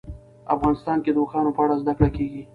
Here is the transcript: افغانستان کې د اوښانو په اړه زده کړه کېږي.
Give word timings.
افغانستان 0.55 0.97
کې 1.03 1.11
د 1.13 1.17
اوښانو 1.21 1.55
په 1.55 1.61
اړه 1.65 1.75
زده 1.81 1.93
کړه 1.97 2.09
کېږي. 2.17 2.41